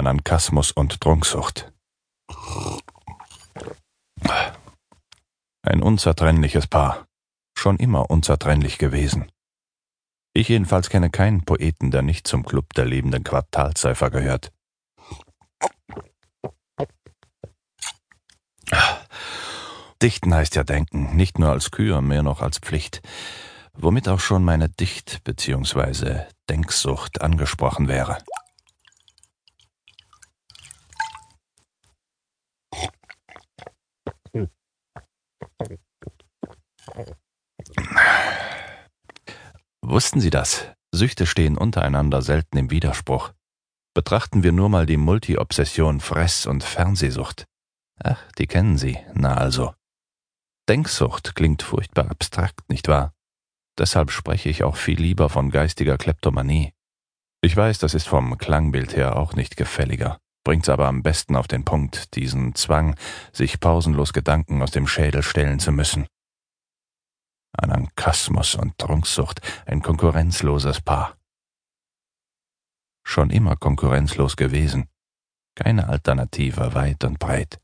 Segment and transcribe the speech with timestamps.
[0.00, 1.70] Anankasmus und Trunksucht.
[5.62, 7.06] Ein unzertrennliches Paar.
[7.54, 9.30] Schon immer unzertrennlich gewesen.
[10.32, 14.52] Ich jedenfalls kenne keinen Poeten, der nicht zum Club der lebenden Quartalseifer gehört.
[20.00, 23.02] Dichten heißt ja denken, nicht nur als Kür, mehr noch als Pflicht,
[23.74, 26.22] womit auch schon meine Dicht- bzw.
[26.48, 28.16] Denksucht angesprochen wäre.
[40.00, 40.66] Wussten Sie das?
[40.92, 43.34] Süchte stehen untereinander selten im Widerspruch.
[43.92, 47.44] Betrachten wir nur mal die Multiobsession Fress- und Fernsehsucht.
[48.02, 49.74] Ach, die kennen Sie, na also.
[50.70, 53.12] Denksucht klingt furchtbar abstrakt, nicht wahr?
[53.78, 56.72] Deshalb spreche ich auch viel lieber von geistiger Kleptomanie.
[57.42, 61.46] Ich weiß, das ist vom Klangbild her auch nicht gefälliger, bringt's aber am besten auf
[61.46, 62.96] den Punkt, diesen Zwang,
[63.34, 66.06] sich pausenlos Gedanken aus dem Schädel stellen zu müssen.
[67.52, 71.16] Anankasmus und Trunksucht, ein konkurrenzloses Paar.
[73.04, 74.88] Schon immer konkurrenzlos gewesen.
[75.56, 77.60] Keine Alternative weit und breit.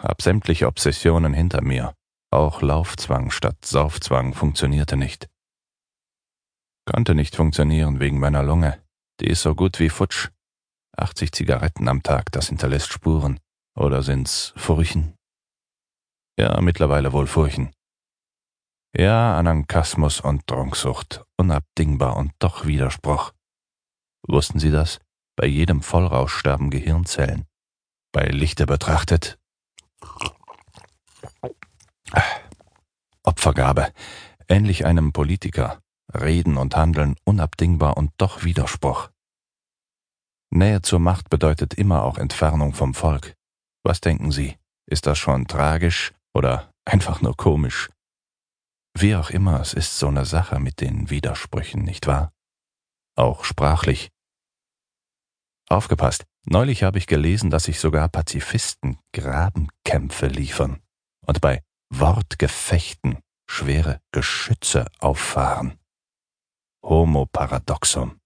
[0.00, 1.94] Hab sämtliche Obsessionen hinter mir.
[2.30, 5.28] Auch Laufzwang statt Saufzwang funktionierte nicht.
[6.86, 8.82] Konnte nicht funktionieren wegen meiner Lunge.
[9.20, 10.30] Die ist so gut wie futsch.
[10.96, 13.40] 80 Zigaretten am Tag, das hinterlässt Spuren.
[13.76, 15.14] Oder sind's Furchen?
[16.38, 17.72] Ja, mittlerweile wohl Furchen.
[18.96, 23.32] Ja, Anankasmus und Trunksucht, unabdingbar und doch Widerspruch.
[24.26, 24.98] Wussten Sie das?
[25.36, 27.44] Bei jedem Vollrausch sterben Gehirnzellen.
[28.12, 29.38] Bei Lichte betrachtet.
[33.22, 33.92] Opfergabe,
[34.48, 35.80] ähnlich einem Politiker,
[36.12, 39.10] Reden und Handeln unabdingbar und doch Widerspruch.
[40.50, 43.34] Nähe zur Macht bedeutet immer auch Entfernung vom Volk.
[43.84, 44.56] Was denken Sie?
[44.86, 47.90] Ist das schon tragisch oder einfach nur komisch?
[48.94, 52.32] Wie auch immer, es ist so eine Sache mit den Widersprüchen, nicht wahr?
[53.16, 54.10] Auch sprachlich.
[55.68, 60.80] Aufgepasst, neulich habe ich gelesen, dass sich sogar Pazifisten Grabenkämpfe liefern
[61.26, 63.18] und bei Wortgefechten
[63.48, 65.78] schwere Geschütze auffahren.
[66.82, 68.20] Homo paradoxum.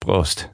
[0.00, 0.50] Prost.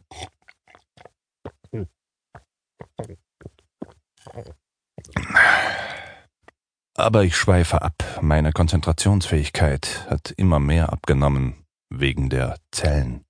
[6.97, 8.05] Aber ich schweife ab.
[8.23, 13.25] Meine Konzentrationsfähigkeit hat immer mehr abgenommen wegen der Zellen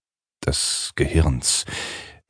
[0.45, 1.65] des Gehirns.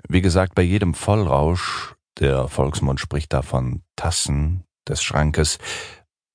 [0.09, 5.59] Wie gesagt, bei jedem Vollrausch, der Volksmund spricht da von Tassen des Schrankes,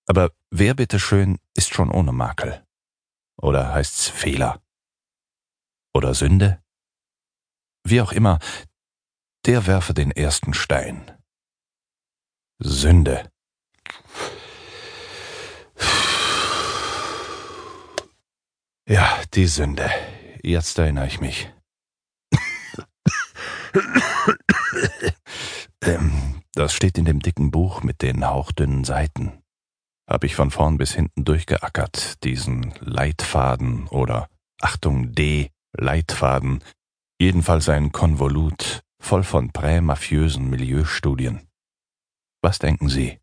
[0.05, 2.65] aber wer bitteschön ist schon ohne Makel?
[3.41, 4.61] Oder heißt's Fehler?
[5.93, 6.61] Oder Sünde?
[7.85, 8.39] Wie auch immer,
[9.45, 11.11] der werfe den ersten Stein.
[12.59, 13.31] Sünde.
[18.89, 19.87] Ja, die Sünde.
[20.41, 21.53] Jetzt erinnere ich mich.
[25.83, 29.43] ähm, das steht in dem dicken Buch mit den hauchdünnen Seiten.
[30.09, 34.27] Hab ich von vorn bis hinten durchgeackert, diesen Leitfaden oder
[34.59, 36.63] Achtung D, Leitfaden,
[37.19, 41.47] jedenfalls ein Konvolut, voll von prämafiösen Milieustudien.
[42.41, 43.19] Was denken Sie?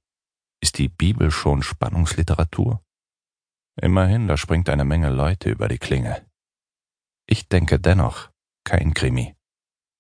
[0.63, 2.86] Ist die Bibel schon Spannungsliteratur?
[3.81, 6.25] Immerhin, da springt eine Menge Leute über die Klinge.
[7.27, 8.31] Ich denke dennoch,
[8.65, 9.35] kein Krimi.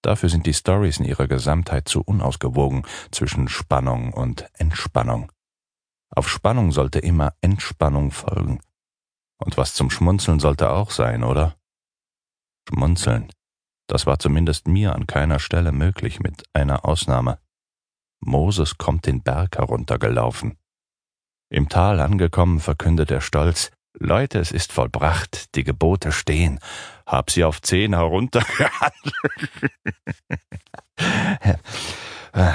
[0.02, 5.32] Dafür sind die Stories in ihrer Gesamtheit zu unausgewogen zwischen Spannung und Entspannung.
[6.10, 8.60] Auf Spannung sollte immer Entspannung folgen.
[9.38, 11.56] Und was zum Schmunzeln sollte auch sein, oder?
[12.68, 13.30] Schmunzeln.
[13.88, 17.38] Das war zumindest mir an keiner Stelle möglich, mit einer Ausnahme.
[18.20, 20.56] Moses kommt den Berg heruntergelaufen.
[21.48, 26.60] Im Tal angekommen verkündet er stolz, Leute, es ist vollbracht, die Gebote stehen,
[27.06, 29.70] hab sie auf zehn heruntergehandelt.
[32.32, 32.52] Äh,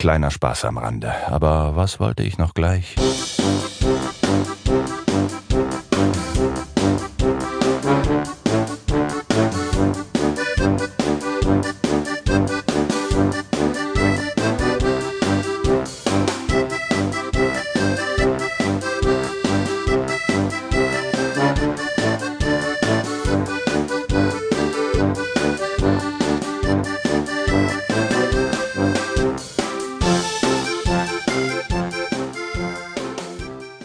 [0.00, 2.96] kleiner Spaß am Rande, aber was wollte ich noch gleich?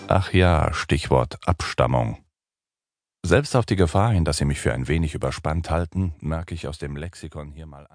[0.08, 2.24] Ach ja, Stichwort Abstammung.
[3.26, 6.68] Selbst auf die Gefahr hin, dass Sie mich für ein wenig überspannt halten, merke ich
[6.68, 7.94] aus dem Lexikon hier mal an.